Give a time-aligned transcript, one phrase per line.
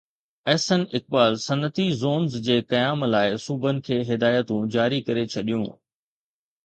[0.51, 5.69] احسن اقبال صنعتي زونز جي قيام لاءِ صوبن کي هدايتون جاري ڪري ڇڏيون